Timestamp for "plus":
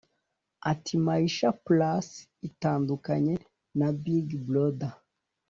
1.65-2.07